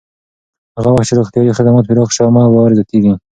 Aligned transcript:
هغه 0.77 0.89
وخت 0.91 1.05
چې 1.09 1.17
روغتیایي 1.19 1.57
خدمات 1.57 1.85
پراخ 1.87 2.09
شي، 2.15 2.21
عامه 2.23 2.43
باور 2.53 2.71
زیاتېږي. 2.77 3.13